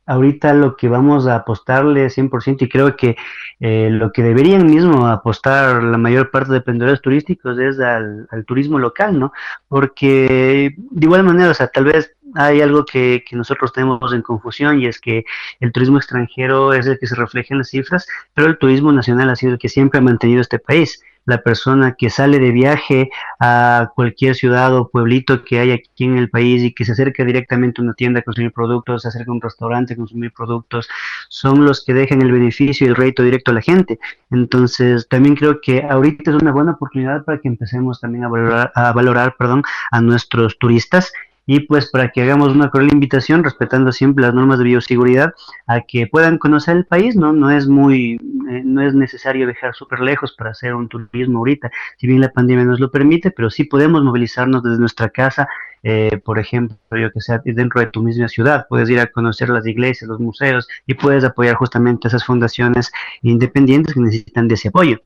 ahorita 0.09 0.55
lo 0.55 0.75
que 0.75 0.89
vamos 0.89 1.27
a 1.27 1.35
apostarle 1.35 2.07
100% 2.07 2.63
y 2.63 2.67
creo 2.67 2.95
que 2.97 3.15
eh, 3.59 3.89
lo 3.91 4.11
que 4.11 4.23
deberían 4.23 4.65
mismo 4.65 5.05
apostar 5.05 5.83
la 5.83 5.99
mayor 5.99 6.31
parte 6.31 6.51
de 6.51 6.57
emprendedores 6.57 6.99
turísticos 6.99 7.59
es 7.59 7.79
al, 7.79 8.27
turismo 8.47 8.79
local, 8.79 9.19
¿no? 9.19 9.31
Porque 9.67 10.73
de 10.75 11.05
igual 11.05 11.23
manera, 11.23 11.51
o 11.51 11.53
sea, 11.53 11.67
tal 11.67 11.85
vez 11.85 12.15
hay 12.33 12.59
algo 12.61 12.85
que, 12.85 13.23
que, 13.27 13.35
nosotros 13.35 13.71
tenemos 13.71 14.11
en 14.11 14.23
confusión 14.23 14.81
y 14.81 14.87
es 14.87 14.99
que 14.99 15.25
el 15.59 15.71
turismo 15.71 15.97
extranjero 15.97 16.73
es 16.73 16.87
el 16.87 16.97
que 16.97 17.05
se 17.05 17.15
refleja 17.15 17.53
en 17.53 17.59
las 17.59 17.69
cifras, 17.69 18.07
pero 18.33 18.47
el 18.47 18.57
turismo 18.57 18.91
nacional 18.91 19.29
ha 19.29 19.35
sido 19.35 19.53
el 19.53 19.59
que 19.59 19.69
siempre 19.69 19.99
ha 19.99 20.01
mantenido 20.01 20.41
este 20.41 20.57
país 20.57 21.03
la 21.29 21.41
persona 21.41 21.95
que 21.97 22.09
sale 22.09 22.39
de 22.39 22.51
viaje 22.51 23.09
a 23.39 23.91
cualquier 23.95 24.35
ciudad 24.35 24.75
o 24.75 24.89
pueblito 24.89 25.43
que 25.43 25.59
hay 25.59 25.71
aquí 25.71 26.03
en 26.03 26.17
el 26.17 26.29
país 26.29 26.63
y 26.63 26.73
que 26.73 26.85
se 26.85 26.93
acerca 26.93 27.23
directamente 27.23 27.81
a 27.81 27.83
una 27.83 27.93
tienda 27.93 28.19
a 28.19 28.23
consumir 28.23 28.51
productos, 28.51 29.03
se 29.03 29.07
acerca 29.07 29.31
a 29.31 29.35
un 29.35 29.41
restaurante 29.41 29.93
a 29.93 29.97
consumir 29.97 30.33
productos, 30.33 30.89
son 31.29 31.65
los 31.65 31.85
que 31.85 31.93
dejan 31.93 32.21
el 32.21 32.31
beneficio 32.31 32.85
y 32.85 32.89
el 32.89 32.95
rédito 32.95 33.23
directo 33.23 33.51
a 33.51 33.53
la 33.53 33.61
gente. 33.61 33.99
Entonces, 34.31 35.07
también 35.07 35.35
creo 35.35 35.61
que 35.61 35.83
ahorita 35.83 36.31
es 36.31 36.41
una 36.41 36.51
buena 36.51 36.71
oportunidad 36.71 37.23
para 37.23 37.39
que 37.39 37.47
empecemos 37.47 38.01
también 38.01 38.23
a 38.23 38.27
valorar, 38.27 38.71
a 38.75 38.91
valorar 38.91 39.35
perdón, 39.37 39.63
a 39.91 40.01
nuestros 40.01 40.57
turistas 40.59 41.11
y 41.51 41.61
pues 41.61 41.89
para 41.89 42.09
que 42.09 42.21
hagamos 42.21 42.49
una 42.49 42.69
cordial 42.69 42.93
invitación, 42.93 43.43
respetando 43.43 43.91
siempre 43.91 44.21
las 44.23 44.35
normas 44.35 44.59
de 44.59 44.65
bioseguridad, 44.65 45.33
a 45.65 45.81
que 45.81 46.05
puedan 46.05 46.37
conocer 46.37 46.77
el 46.77 46.85
país, 46.85 47.15
¿no? 47.15 47.33
No 47.33 47.49
es 47.49 47.67
muy, 47.67 48.19
eh, 48.51 48.61
no 48.63 48.83
es 48.83 48.93
necesario 48.93 49.47
viajar 49.47 49.73
súper 49.73 50.01
lejos 50.01 50.33
para 50.33 50.51
hacer 50.51 50.75
un 50.75 50.87
turismo 50.87 51.39
ahorita, 51.39 51.71
si 51.97 52.05
bien 52.05 52.21
la 52.21 52.31
pandemia 52.31 52.65
nos 52.65 52.79
lo 52.79 52.91
permite, 52.91 53.31
pero 53.31 53.49
sí 53.49 53.63
podemos 53.63 54.03
movilizarnos 54.03 54.61
desde 54.61 54.77
nuestra 54.77 55.09
casa, 55.09 55.47
eh, 55.81 56.21
por 56.23 56.37
ejemplo, 56.37 56.77
yo 56.91 57.11
que 57.11 57.19
sea 57.19 57.41
dentro 57.43 57.81
de 57.81 57.87
tu 57.87 58.03
misma 58.03 58.27
ciudad, 58.27 58.67
puedes 58.69 58.87
ir 58.87 58.99
a 58.99 59.07
conocer 59.07 59.49
las 59.49 59.65
iglesias, 59.65 60.07
los 60.07 60.19
museos 60.19 60.67
y 60.85 60.93
puedes 60.93 61.23
apoyar 61.23 61.55
justamente 61.55 62.09
esas 62.09 62.25
fundaciones 62.25 62.91
independientes 63.23 63.95
que 63.95 64.01
necesitan 64.01 64.47
de 64.47 64.53
ese 64.53 64.67
apoyo. 64.67 64.99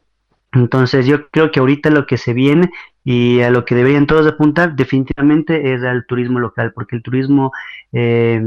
Entonces 0.53 1.07
yo 1.07 1.29
creo 1.29 1.51
que 1.51 1.59
ahorita 1.59 1.89
lo 1.89 2.05
que 2.05 2.17
se 2.17 2.33
viene 2.33 2.71
y 3.03 3.41
a 3.41 3.49
lo 3.49 3.65
que 3.65 3.75
deberían 3.75 4.07
todos 4.07 4.27
apuntar 4.27 4.75
definitivamente 4.75 5.73
es 5.73 5.83
al 5.83 6.05
turismo 6.05 6.39
local, 6.39 6.71
porque 6.73 6.95
el 6.95 7.03
turismo 7.03 7.51
eh, 7.91 8.41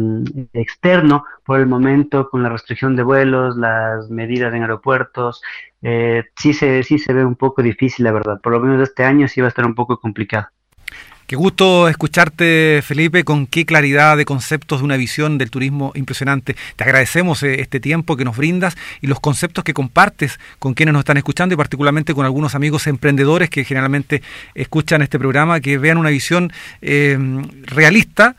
externo, 0.52 1.24
por 1.44 1.60
el 1.60 1.66
momento, 1.66 2.30
con 2.30 2.42
la 2.42 2.48
restricción 2.48 2.96
de 2.96 3.02
vuelos, 3.02 3.56
las 3.56 4.08
medidas 4.08 4.54
en 4.54 4.62
aeropuertos, 4.62 5.42
eh, 5.82 6.24
sí, 6.36 6.52
se, 6.54 6.82
sí 6.84 6.98
se 6.98 7.12
ve 7.12 7.24
un 7.24 7.36
poco 7.36 7.62
difícil, 7.62 8.04
la 8.04 8.12
verdad. 8.12 8.40
Por 8.40 8.52
lo 8.52 8.60
menos 8.60 8.80
este 8.82 9.04
año 9.04 9.28
sí 9.28 9.40
va 9.40 9.48
a 9.48 9.50
estar 9.50 9.66
un 9.66 9.74
poco 9.74 9.98
complicado. 10.00 10.48
Qué 11.26 11.34
gusto 11.34 11.88
escucharte, 11.88 12.82
Felipe, 12.84 13.24
con 13.24 13.48
qué 13.48 13.66
claridad 13.66 14.16
de 14.16 14.24
conceptos 14.24 14.78
de 14.78 14.84
una 14.84 14.96
visión 14.96 15.38
del 15.38 15.50
turismo 15.50 15.90
impresionante. 15.96 16.54
Te 16.76 16.84
agradecemos 16.84 17.42
eh, 17.42 17.60
este 17.60 17.80
tiempo 17.80 18.16
que 18.16 18.24
nos 18.24 18.36
brindas 18.36 18.76
y 19.00 19.08
los 19.08 19.18
conceptos 19.18 19.64
que 19.64 19.74
compartes 19.74 20.38
con 20.60 20.74
quienes 20.74 20.92
nos 20.92 21.00
están 21.00 21.16
escuchando 21.16 21.52
y 21.52 21.56
particularmente 21.56 22.14
con 22.14 22.24
algunos 22.24 22.54
amigos 22.54 22.86
emprendedores 22.86 23.50
que 23.50 23.64
generalmente 23.64 24.22
escuchan 24.54 25.02
este 25.02 25.18
programa, 25.18 25.58
que 25.58 25.78
vean 25.78 25.98
una 25.98 26.10
visión 26.10 26.52
eh, 26.80 27.18
realista 27.64 28.36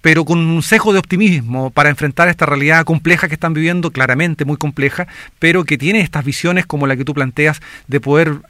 pero 0.00 0.24
con 0.24 0.38
un 0.38 0.62
cejo 0.62 0.92
de 0.92 0.98
optimismo 0.98 1.70
para 1.70 1.90
enfrentar 1.90 2.28
esta 2.28 2.46
realidad 2.46 2.84
compleja 2.84 3.28
que 3.28 3.34
están 3.34 3.54
viviendo, 3.54 3.90
claramente 3.90 4.44
muy 4.44 4.56
compleja, 4.56 5.06
pero 5.38 5.64
que 5.64 5.78
tiene 5.78 6.00
estas 6.00 6.24
visiones 6.24 6.66
como 6.66 6.86
la 6.86 6.96
que 6.96 7.04
tú 7.04 7.14
planteas 7.14 7.60
de 7.86 8.00
poder 8.00 8.40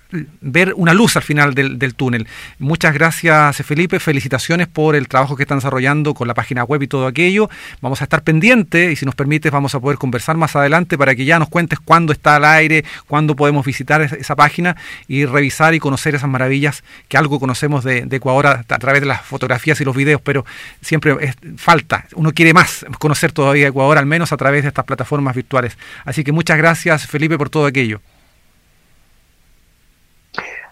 ver 0.40 0.72
una 0.76 0.94
luz 0.94 1.16
al 1.16 1.22
final 1.22 1.54
del, 1.54 1.94
túnel. 1.94 2.26
Muchas 2.58 2.94
gracias 2.94 3.56
Felipe, 3.58 4.00
felicitaciones 4.00 4.66
por 4.66 4.96
el 4.96 5.08
trabajo 5.08 5.36
que 5.36 5.42
están 5.42 5.58
desarrollando 5.58 6.14
con 6.14 6.28
la 6.28 6.34
página 6.34 6.64
web 6.64 6.82
y 6.82 6.88
todo 6.88 7.06
aquello. 7.06 7.50
Vamos 7.80 8.00
a 8.00 8.04
estar 8.04 8.22
pendientes 8.22 8.92
y 8.92 8.96
si 8.96 9.06
nos 9.06 9.14
permites 9.14 9.50
vamos 9.52 9.74
a 9.74 9.80
poder 9.80 9.98
conversar 9.98 10.36
más 10.36 10.56
adelante 10.56 10.96
para 10.96 11.14
que 11.14 11.24
ya 11.24 11.38
nos 11.38 11.48
cuentes 11.48 11.78
cuándo 11.80 12.12
está 12.12 12.36
al 12.36 12.44
aire, 12.44 12.84
cuándo 13.06 13.36
podemos 13.36 13.64
visitar 13.64 14.00
esa 14.00 14.36
página 14.36 14.76
y 15.08 15.24
revisar 15.24 15.74
y 15.74 15.78
conocer 15.78 16.14
esas 16.14 16.28
maravillas 16.28 16.82
que 17.08 17.16
algo 17.16 17.40
conocemos 17.40 17.84
de, 17.84 18.06
Ecuador 18.18 18.46
a, 18.48 18.64
a 18.68 18.78
través 18.78 19.00
de 19.00 19.06
las 19.06 19.22
fotografías 19.22 19.80
y 19.80 19.84
los 19.84 19.94
videos, 19.94 20.20
pero 20.20 20.44
siempre 20.80 21.16
es 21.20 21.36
falta, 21.56 22.06
uno 22.14 22.32
quiere 22.32 22.52
más 22.52 22.84
conocer 22.98 23.32
todavía 23.32 23.68
Ecuador, 23.68 23.98
al 23.98 24.06
menos 24.06 24.32
a 24.32 24.36
través 24.36 24.62
de 24.62 24.68
estas 24.68 24.84
plataformas 24.84 25.34
virtuales. 25.34 25.78
Así 26.04 26.24
que 26.24 26.32
muchas 26.32 26.58
gracias, 26.58 27.06
Felipe, 27.06 27.38
por 27.38 27.50
todo 27.50 27.66
aquello. 27.66 28.00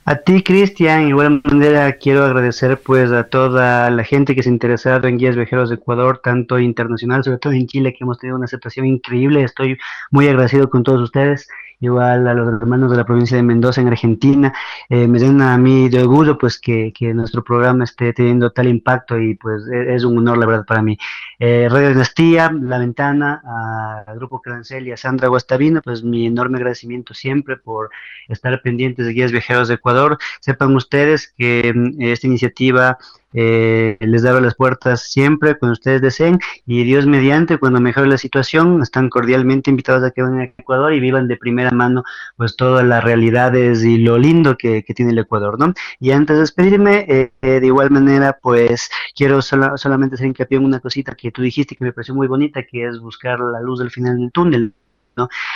A 0.09 0.15
ti, 0.15 0.41
Cristian, 0.45 1.09
igual 1.09 1.43
manera 1.45 1.93
quiero 1.95 2.25
agradecer 2.25 2.81
pues 2.81 3.11
a 3.11 3.25
toda 3.25 3.91
la 3.91 4.05
gente 4.05 4.37
que 4.37 4.43
se 4.45 4.49
ha 4.49 4.53
interesado 4.53 5.09
en 5.09 5.19
Guías 5.19 5.35
Viajeros 5.35 5.69
de 5.69 5.75
Ecuador, 5.75 6.21
tanto 6.23 6.61
internacional, 6.61 7.25
sobre 7.25 7.39
todo 7.39 7.53
en 7.55 7.67
Chile, 7.67 7.93
que 7.93 8.05
hemos 8.05 8.21
tenido 8.21 8.37
una 8.37 8.45
aceptación 8.45 8.87
increíble. 8.87 9.43
Estoy 9.43 9.77
muy 10.13 10.29
agradecido 10.29 10.71
con 10.71 10.85
todos 10.85 11.03
ustedes 11.03 11.49
igual 11.81 12.27
a 12.27 12.35
los 12.35 12.61
hermanos 12.61 12.91
de 12.91 12.97
la 12.97 13.05
provincia 13.05 13.37
de 13.37 13.43
Mendoza 13.43 13.81
en 13.81 13.89
Argentina. 13.89 14.53
Eh, 14.89 15.07
me 15.07 15.19
den 15.19 15.41
a 15.43 15.57
mí 15.59 15.89
de 15.89 16.01
orgullo 16.01 16.39
pues 16.39 16.59
que, 16.59 16.93
que, 16.97 17.13
nuestro 17.15 17.45
programa 17.45 17.85
esté 17.85 18.13
teniendo 18.13 18.51
tal 18.51 18.69
impacto 18.69 19.19
y 19.19 19.35
pues 19.35 19.63
e, 19.69 19.95
es 19.95 20.05
un 20.05 20.19
honor 20.19 20.39
la 20.39 20.47
verdad 20.47 20.65
para 20.67 20.83
mí. 20.83 20.97
Eh, 21.39 21.69
Radio 21.71 21.91
Dinastía, 21.91 22.51
La 22.53 22.79
Ventana, 22.79 23.43
al 24.07 24.17
Grupo 24.17 24.41
Crancel 24.41 24.87
y 24.87 24.93
a 24.93 24.97
Sandra 24.97 25.29
Guastavino, 25.29 25.83
pues 25.83 26.03
mi 26.03 26.27
enorme 26.27 26.59
agradecimiento 26.59 27.15
siempre 27.15 27.57
por 27.57 27.91
estar 28.29 28.61
pendientes 28.63 29.07
de 29.07 29.13
Guías 29.13 29.33
Viajeros 29.33 29.69
de 29.69 29.75
Ecuador. 29.75 30.19
Sepan 30.41 30.75
ustedes 30.75 31.33
que 31.37 31.73
mm, 31.75 32.03
esta 32.03 32.27
iniciativa 32.27 32.99
eh, 33.33 33.97
les 34.01 34.25
abro 34.25 34.41
las 34.41 34.55
puertas 34.55 35.03
siempre 35.11 35.59
cuando 35.59 35.73
ustedes 35.73 36.01
deseen 36.01 36.39
y 36.65 36.85
Dios 36.85 37.07
mediante, 37.07 37.59
cuando 37.59 37.81
mejore 37.81 38.09
la 38.09 38.19
situación, 38.19 38.83
están 38.83 39.11
cordialmente 39.11 39.71
invitados 39.71 40.05
a 40.05 40.11
que 40.11 40.23
vengan 40.23 40.41
a 40.41 40.45
Ecuador 40.45 40.95
y 40.95 41.01
vivan 41.01 41.29
de 41.29 41.37
primera 41.37 41.71
mano 41.71 42.05
pues 42.37 42.57
todas 42.57 42.85
las 42.87 43.03
realidades 43.05 43.85
y 43.85 43.99
lo 43.99 44.19
lindo 44.19 44.57
que, 44.57 44.85
tiene 44.97 45.13
el 45.13 45.19
Ecuador, 45.19 45.59
¿no? 45.59 45.75
Y 46.01 46.13
antes 46.13 46.37
de 46.37 46.41
despedirme, 46.41 47.05
eh, 47.09 47.33
eh, 47.43 47.61
de 47.61 47.67
igual 47.67 47.91
manera, 47.91 48.39
pues 48.41 48.89
quiero 49.15 49.43
solamente 49.43 50.15
hacer 50.15 50.29
hincapié 50.29 50.59
en 50.59 50.65
una 50.65 50.81
cosita 50.81 51.15
que 51.15 51.31
tú 51.31 51.43
dijiste 51.43 51.77
que 51.77 51.85
me 51.85 51.93
pareció 51.93 52.15
muy 52.15 52.27
bonita, 52.29 52.63
que 52.63 52.87
es 52.87 52.99
buscar 53.01 53.39
la 53.41 53.61
luz 53.61 53.81
del 53.81 53.91
final 53.91 54.17
del 54.17 54.33
túnel. 54.33 54.73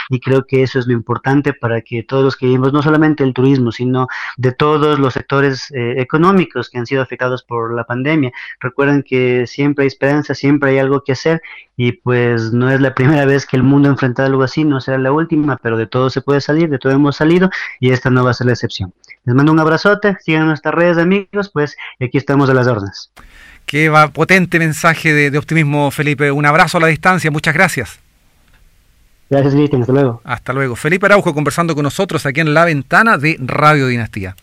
Y 0.09 0.21
creo 0.21 0.47
que 0.47 0.63
eso 0.63 0.79
es 0.79 0.87
lo 0.87 0.93
importante 0.93 1.53
para 1.53 1.81
que 1.81 2.03
todos 2.03 2.25
los 2.25 2.37
que 2.37 2.47
vivimos, 2.47 2.73
no 2.73 2.83
solamente 2.83 3.25
el 3.25 3.35
turismo, 3.35 3.73
sino 3.73 4.09
de 4.37 4.53
todos 4.53 4.99
los 4.99 5.15
sectores 5.15 5.71
eh, 5.71 5.95
económicos 5.99 6.71
que 6.71 6.79
han 6.79 6.87
sido 6.87 7.03
afectados 7.03 7.43
por 7.43 7.75
la 7.75 7.85
pandemia, 7.85 8.33
recuerden 8.61 9.03
que 9.03 9.47
siempre 9.47 9.85
hay 9.85 9.89
esperanza, 9.89 10.35
siempre 10.35 10.71
hay 10.71 10.79
algo 10.79 11.03
que 11.03 11.13
hacer 11.13 11.43
y 11.77 11.93
pues 11.93 12.53
no 12.53 12.71
es 12.71 12.81
la 12.81 12.95
primera 12.95 13.25
vez 13.25 13.47
que 13.47 13.57
el 13.57 13.63
mundo 13.63 13.89
ha 13.89 13.93
enfrentado 13.93 14.29
algo 14.29 14.43
así, 14.43 14.65
no 14.65 14.81
será 14.81 14.99
la 14.99 15.13
última, 15.13 15.57
pero 15.57 15.77
de 15.77 15.87
todo 15.87 16.11
se 16.11 16.21
puede 16.21 16.41
salir, 16.41 16.69
de 16.69 16.79
todo 16.79 16.93
hemos 16.93 17.17
salido 17.17 17.51
y 17.79 17.93
esta 17.93 18.11
no 18.11 18.25
va 18.25 18.33
a 18.33 18.35
ser 18.35 18.47
la 18.47 18.53
excepción. 18.53 18.93
Les 19.25 19.35
mando 19.35 19.53
un 19.53 19.61
abrazote, 19.61 20.17
sigan 20.21 20.47
nuestras 20.47 20.75
redes 20.75 20.99
amigos, 20.99 21.51
pues 21.51 21.77
aquí 22.01 22.19
estamos 22.19 22.51
a 22.51 22.55
las 22.55 22.67
órdenes. 22.67 23.11
Qué 23.67 23.91
potente 24.13 24.59
mensaje 24.59 25.31
de 25.31 25.39
optimismo, 25.39 25.91
Felipe. 25.91 26.31
Un 26.33 26.45
abrazo 26.45 26.79
a 26.79 26.81
la 26.81 26.89
distancia, 26.89 27.31
muchas 27.31 27.55
gracias. 27.55 28.01
Gracias, 29.31 29.55
Cristian. 29.55 29.83
Hasta 29.83 29.93
luego. 29.93 30.21
Hasta 30.25 30.53
luego. 30.53 30.77
Felipe 30.77 31.07
Araujo 31.07 31.33
conversando 31.33 31.75
con 31.77 31.85
nosotros 31.85 32.27
aquí 32.27 32.41
en 32.41 32.53
La 32.53 32.65
Ventana 32.65 33.17
de 33.17 33.37
Radio 33.41 33.87
Dinastía. 33.87 34.35